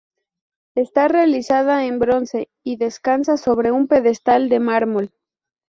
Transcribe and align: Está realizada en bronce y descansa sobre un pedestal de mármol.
Está 0.73 1.09
realizada 1.09 1.85
en 1.85 1.99
bronce 1.99 2.49
y 2.63 2.77
descansa 2.77 3.37
sobre 3.37 3.71
un 3.71 3.87
pedestal 3.87 4.49
de 4.49 4.59
mármol. 4.59 5.11